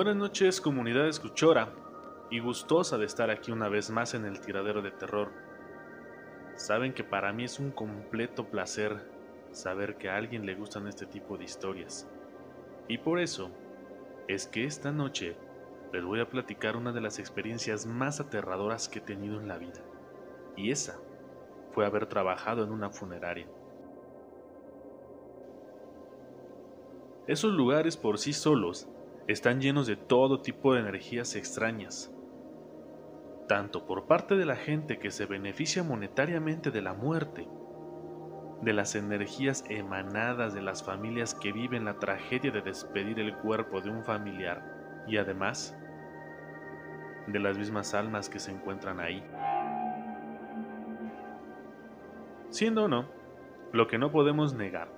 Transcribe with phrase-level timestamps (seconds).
[0.00, 1.74] Buenas noches comunidad escuchora
[2.30, 5.30] y gustosa de estar aquí una vez más en el tiradero de terror.
[6.56, 8.96] Saben que para mí es un completo placer
[9.52, 12.08] saber que a alguien le gustan este tipo de historias.
[12.88, 13.50] Y por eso
[14.26, 15.36] es que esta noche
[15.92, 19.58] les voy a platicar una de las experiencias más aterradoras que he tenido en la
[19.58, 19.82] vida.
[20.56, 20.98] Y esa
[21.72, 23.48] fue haber trabajado en una funeraria.
[27.26, 28.88] Esos lugares por sí solos
[29.26, 32.12] están llenos de todo tipo de energías extrañas,
[33.48, 37.48] tanto por parte de la gente que se beneficia monetariamente de la muerte,
[38.62, 43.80] de las energías emanadas de las familias que viven la tragedia de despedir el cuerpo
[43.80, 45.76] de un familiar y además
[47.26, 49.24] de las mismas almas que se encuentran ahí.
[52.50, 53.06] Siendo o no,
[53.72, 54.88] lo que no podemos negar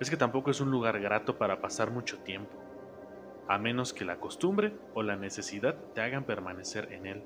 [0.00, 2.59] es que tampoco es un lugar grato para pasar mucho tiempo
[3.48, 7.24] a menos que la costumbre o la necesidad te hagan permanecer en él.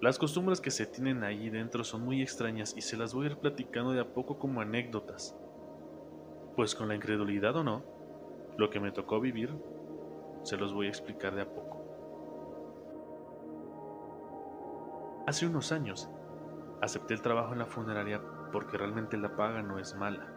[0.00, 3.30] Las costumbres que se tienen ahí dentro son muy extrañas y se las voy a
[3.30, 5.36] ir platicando de a poco como anécdotas.
[6.54, 7.82] Pues con la incredulidad o no,
[8.56, 9.52] lo que me tocó vivir,
[10.42, 11.78] se los voy a explicar de a poco.
[15.26, 16.08] Hace unos años,
[16.80, 18.22] acepté el trabajo en la funeraria
[18.52, 20.32] porque realmente la paga no es mala.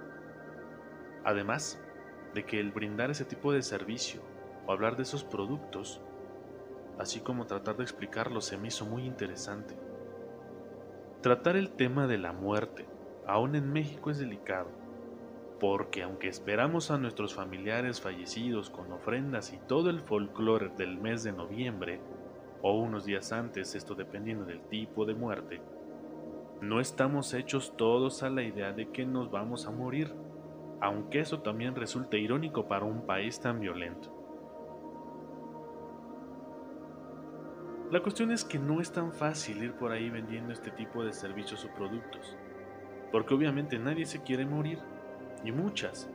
[1.23, 1.81] Además,
[2.33, 4.21] de que el brindar ese tipo de servicio
[4.65, 6.01] o hablar de esos productos,
[6.97, 9.75] así como tratar de explicarlo, se me hizo muy interesante.
[11.21, 12.85] Tratar el tema de la muerte,
[13.27, 14.69] aún en México, es delicado,
[15.59, 21.23] porque aunque esperamos a nuestros familiares fallecidos con ofrendas y todo el folclore del mes
[21.23, 21.99] de noviembre,
[22.63, 25.61] o unos días antes, esto dependiendo del tipo de muerte,
[26.61, 30.13] no estamos hechos todos a la idea de que nos vamos a morir
[30.81, 34.17] aunque eso también resulte irónico para un país tan violento.
[37.91, 41.13] La cuestión es que no es tan fácil ir por ahí vendiendo este tipo de
[41.13, 42.35] servicios o productos,
[43.11, 44.79] porque obviamente nadie se quiere morir,
[45.44, 46.09] y muchas,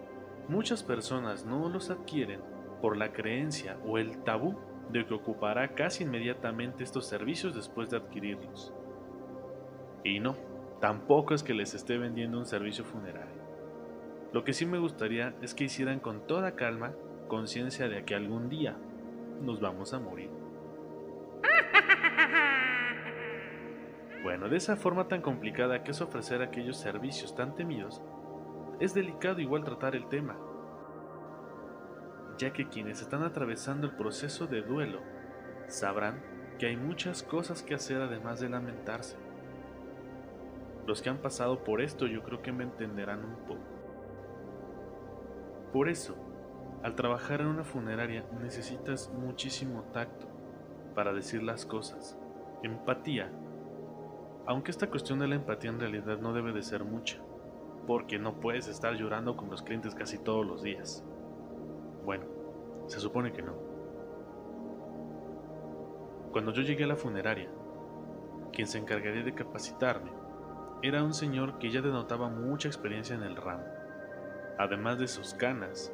[0.49, 2.41] muchas personas no los adquieren
[2.81, 4.57] por la creencia o el tabú
[4.91, 8.73] de que ocupará casi inmediatamente estos servicios después de adquirirlos.
[10.05, 10.37] Y no,
[10.81, 13.36] tampoco es que les esté vendiendo un servicio funerario.
[14.37, 16.93] Lo que sí me gustaría es que hicieran con toda calma
[17.27, 18.77] conciencia de que algún día
[19.41, 20.29] nos vamos a morir.
[24.23, 28.03] Bueno, de esa forma tan complicada que es ofrecer aquellos servicios tan temidos,
[28.79, 30.37] es delicado igual tratar el tema,
[32.37, 35.01] ya que quienes están atravesando el proceso de duelo
[35.67, 36.21] sabrán
[36.59, 39.17] que hay muchas cosas que hacer además de lamentarse.
[40.87, 43.76] Los que han pasado por esto yo creo que me entenderán un poco.
[45.73, 46.15] Por eso,
[46.83, 50.27] al trabajar en una funeraria necesitas muchísimo tacto
[50.95, 52.17] para decir las cosas,
[52.63, 53.31] empatía,
[54.47, 57.19] aunque esta cuestión de la empatía en realidad no debe de ser mucha,
[57.87, 61.05] porque no puedes estar llorando con los clientes casi todos los días.
[62.05, 62.25] Bueno,
[62.87, 63.55] se supone que no.
[66.31, 67.51] Cuando yo llegué a la funeraria,
[68.53, 70.13] quien se encargaría de capacitarme
[70.83, 73.76] era un señor que ya denotaba mucha experiencia en el ramo
[74.59, 75.93] Además de sus canas,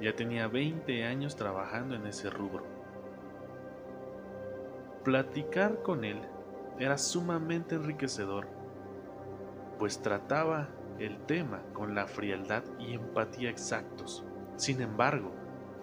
[0.00, 2.64] ya tenía 20 años trabajando en ese rubro.
[5.04, 6.20] Platicar con él
[6.78, 8.46] era sumamente enriquecedor,
[9.78, 14.24] pues trataba el tema con la frialdad y empatía exactos.
[14.56, 15.32] Sin embargo,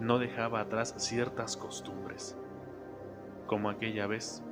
[0.00, 2.36] no dejaba atrás ciertas costumbres,
[3.46, 4.42] como aquella vez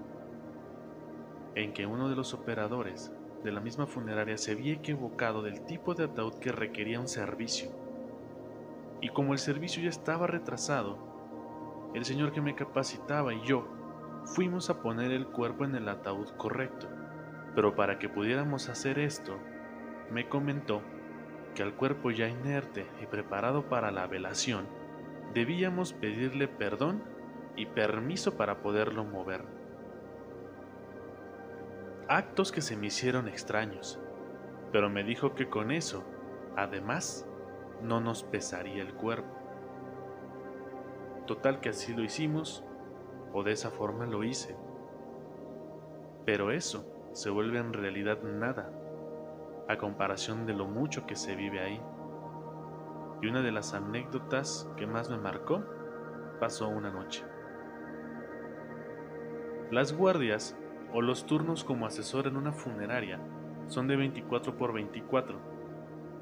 [1.54, 3.12] en que uno de los operadores
[3.44, 7.70] de la misma funeraria se había equivocado del tipo de ataúd que requería un servicio.
[9.02, 10.96] Y como el servicio ya estaba retrasado,
[11.94, 13.68] el señor que me capacitaba y yo
[14.24, 16.88] fuimos a poner el cuerpo en el ataúd correcto.
[17.54, 19.36] Pero para que pudiéramos hacer esto,
[20.10, 20.80] me comentó
[21.54, 24.66] que al cuerpo ya inerte y preparado para la velación,
[25.34, 27.02] debíamos pedirle perdón
[27.56, 29.63] y permiso para poderlo mover
[32.08, 34.00] actos que se me hicieron extraños,
[34.72, 36.04] pero me dijo que con eso,
[36.56, 37.26] además,
[37.82, 39.34] no nos pesaría el cuerpo.
[41.26, 42.64] Total que así lo hicimos,
[43.32, 44.56] o de esa forma lo hice.
[46.26, 48.70] Pero eso se vuelve en realidad nada,
[49.68, 51.80] a comparación de lo mucho que se vive ahí.
[53.22, 55.64] Y una de las anécdotas que más me marcó
[56.40, 57.24] pasó una noche.
[59.70, 60.56] Las guardias
[60.94, 63.18] o los turnos como asesor en una funeraria
[63.66, 65.36] son de 24 por 24.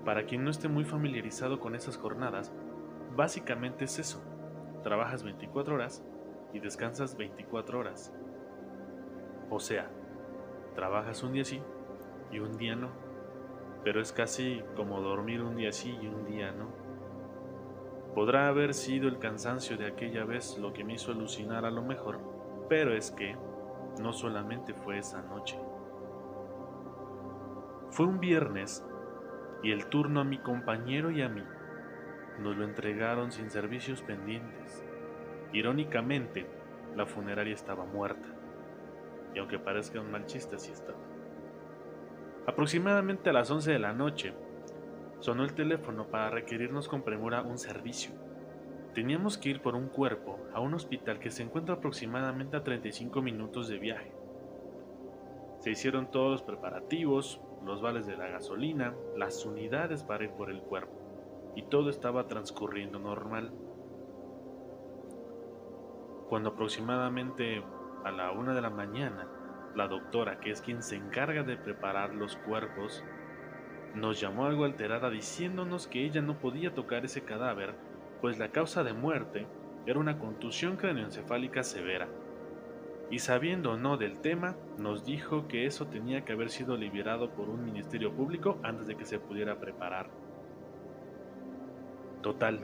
[0.02, 2.50] Para quien no esté muy familiarizado con esas jornadas,
[3.14, 4.22] básicamente es eso,
[4.82, 6.02] trabajas 24 horas
[6.54, 8.14] y descansas 24 horas.
[9.50, 9.90] O sea,
[10.74, 11.60] trabajas un día sí
[12.30, 12.88] y un día no.
[13.84, 16.69] Pero es casi como dormir un día sí y un día no.
[18.14, 21.82] Podrá haber sido el cansancio de aquella vez lo que me hizo alucinar a lo
[21.82, 22.20] mejor,
[22.69, 23.36] pero es que
[24.00, 25.59] no solamente fue esa noche.
[27.91, 28.85] Fue un viernes
[29.62, 31.43] y el turno a mi compañero y a mí
[32.41, 34.85] nos lo entregaron sin servicios pendientes.
[35.53, 36.47] Irónicamente,
[36.97, 38.29] la funeraria estaba muerta.
[39.35, 40.99] Y aunque parezca un mal chiste, así estaba.
[42.47, 44.35] Aproximadamente a las 11 de la noche,
[45.21, 48.11] sonó el teléfono para requerirnos con premura un servicio.
[48.94, 53.23] Teníamos que ir por un cuerpo a un hospital que se encuentra aproximadamente a 35
[53.23, 54.12] minutos de viaje.
[55.61, 60.50] Se hicieron todos los preparativos, los vales de la gasolina, las unidades para ir por
[60.50, 60.93] el cuerpo,
[61.56, 63.50] y todo estaba transcurriendo normal.
[66.29, 67.62] Cuando aproximadamente
[68.05, 69.27] a la una de la mañana,
[69.75, 73.03] la doctora, que es quien se encarga de preparar los cuerpos,
[73.94, 77.75] nos llamó algo alterada diciéndonos que ella no podía tocar ese cadáver,
[78.22, 79.46] pues la causa de muerte
[79.84, 82.08] era una contusión craneoencefálica severa.
[83.10, 87.30] Y sabiendo o no del tema, nos dijo que eso tenía que haber sido liberado
[87.30, 90.08] por un ministerio público antes de que se pudiera preparar.
[92.22, 92.60] Total,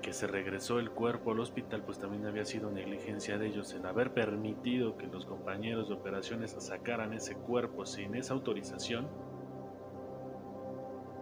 [0.00, 3.84] que se regresó el cuerpo al hospital, pues también había sido negligencia de ellos en
[3.84, 9.08] haber permitido que los compañeros de operaciones sacaran ese cuerpo sin esa autorización.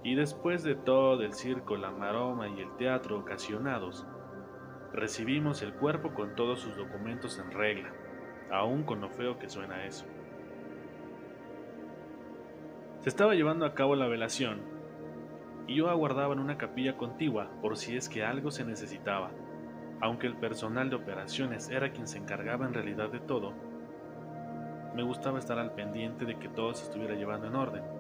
[0.05, 4.07] Y después de todo el circo, la maroma y el teatro ocasionados,
[4.93, 7.91] recibimos el cuerpo con todos sus documentos en regla,
[8.53, 10.05] aún con lo feo que suena eso.
[13.01, 14.61] Se estaba llevando a cabo la velación
[15.67, 19.31] y yo aguardaba en una capilla contigua por si es que algo se necesitaba.
[20.03, 23.55] Aunque el personal de operaciones era quien se encargaba en realidad de todo,
[24.95, 27.94] me gustaba estar al pendiente de que todo se estuviera llevando en orden,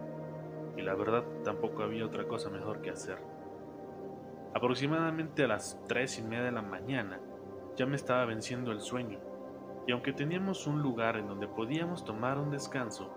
[0.76, 3.18] y la verdad tampoco había otra cosa mejor que hacer.
[4.54, 7.20] Aproximadamente a las tres y media de la mañana
[7.76, 9.18] ya me estaba venciendo el sueño,
[9.86, 13.12] y aunque teníamos un lugar en donde podíamos tomar un descanso,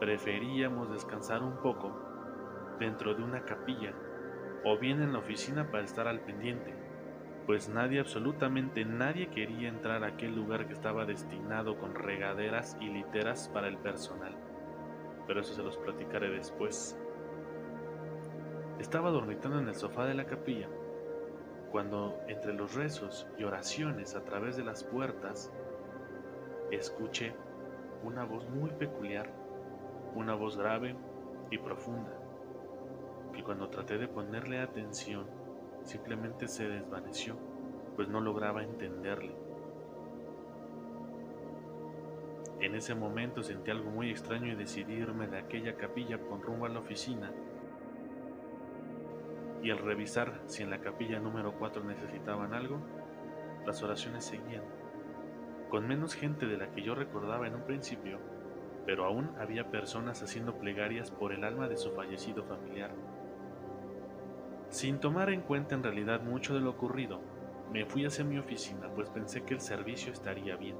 [0.00, 1.92] preferíamos descansar un poco
[2.78, 3.92] dentro de una capilla
[4.64, 6.74] o bien en la oficina para estar al pendiente,
[7.46, 12.88] pues nadie, absolutamente nadie quería entrar a aquel lugar que estaba destinado con regaderas y
[12.88, 14.49] literas para el personal.
[15.30, 16.98] Pero eso se los platicaré después.
[18.80, 20.68] Estaba dormitando en el sofá de la capilla,
[21.70, 25.52] cuando entre los rezos y oraciones a través de las puertas,
[26.72, 27.32] escuché
[28.02, 29.32] una voz muy peculiar,
[30.16, 30.96] una voz grave
[31.48, 32.10] y profunda
[33.32, 35.28] que cuando traté de ponerle atención
[35.84, 37.36] simplemente se desvaneció,
[37.94, 39.49] pues no lograba entenderle.
[42.60, 46.66] En ese momento sentí algo muy extraño y decidí irme de aquella capilla con rumbo
[46.66, 47.32] a la oficina.
[49.62, 52.80] Y al revisar si en la capilla número 4 necesitaban algo,
[53.64, 54.64] las oraciones seguían,
[55.70, 58.18] con menos gente de la que yo recordaba en un principio,
[58.84, 62.90] pero aún había personas haciendo plegarias por el alma de su fallecido familiar.
[64.68, 67.20] Sin tomar en cuenta en realidad mucho de lo ocurrido,
[67.72, 70.76] me fui hacia mi oficina pues pensé que el servicio estaría bien.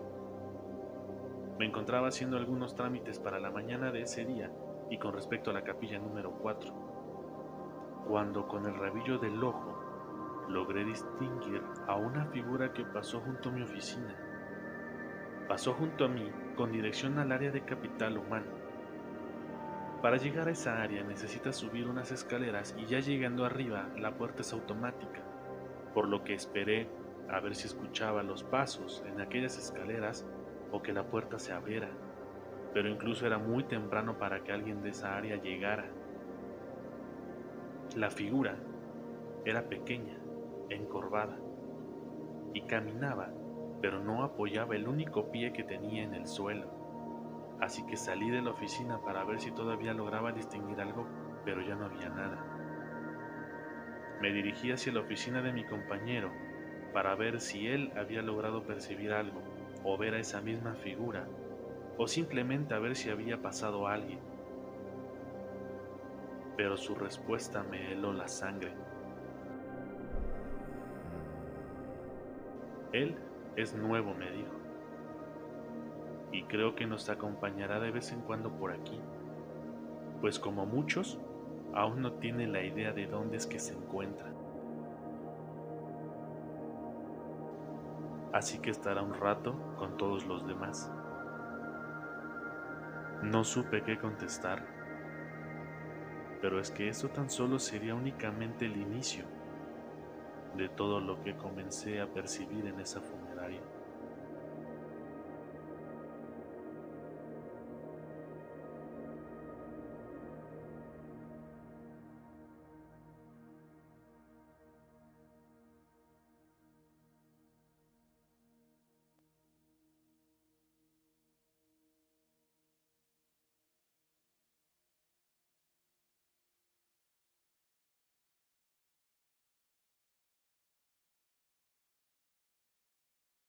[1.60, 4.50] Me encontraba haciendo algunos trámites para la mañana de ese día
[4.88, 6.72] y con respecto a la capilla número 4,
[8.08, 13.52] cuando con el rabillo del ojo logré distinguir a una figura que pasó junto a
[13.52, 14.16] mi oficina.
[15.48, 18.46] Pasó junto a mí con dirección al área de capital humano
[20.00, 24.40] para llegar a esa área necesitas subir unas escaleras y ya llegando arriba la puerta
[24.40, 25.20] es automática,
[25.92, 26.88] por lo que esperé
[27.28, 30.24] a ver si escuchaba los pasos en aquellas escaleras
[30.72, 31.88] o que la puerta se abriera,
[32.72, 35.90] pero incluso era muy temprano para que alguien de esa área llegara.
[37.96, 38.56] La figura
[39.44, 40.18] era pequeña,
[40.68, 41.38] encorvada,
[42.52, 43.30] y caminaba,
[43.80, 46.80] pero no apoyaba el único pie que tenía en el suelo
[47.60, 51.06] así que salí de la oficina para ver si todavía lograba distinguir algo,
[51.44, 52.42] pero ya no había nada.
[54.20, 56.30] Me dirigí hacia la oficina de mi compañero
[56.92, 59.42] para ver si él había logrado percibir algo,
[59.84, 61.26] o ver a esa misma figura,
[61.96, 64.20] o simplemente a ver si había pasado alguien.
[66.56, 68.72] Pero su respuesta me heló la sangre.
[72.92, 73.16] Él
[73.56, 74.60] es nuevo, me dijo
[76.32, 79.00] y creo que nos acompañará de vez en cuando por aquí,
[80.20, 81.18] pues como muchos,
[81.75, 84.32] aún no tiene la idea de dónde es que se encuentra.
[88.32, 90.90] Así que estará un rato con todos los demás.
[93.22, 94.64] No supe qué contestar,
[96.40, 99.25] pero es que eso tan solo sería únicamente el inicio
[100.56, 103.60] de todo lo que comencé a percibir en esa funeraria.